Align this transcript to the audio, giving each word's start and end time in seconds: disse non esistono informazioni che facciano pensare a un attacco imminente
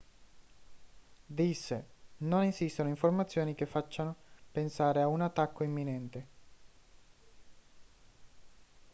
disse 1.27 1.87
non 2.17 2.41
esistono 2.45 2.89
informazioni 2.89 3.53
che 3.53 3.67
facciano 3.67 4.15
pensare 4.51 4.99
a 5.01 5.05
un 5.07 5.21
attacco 5.21 5.63
imminente 5.63 6.27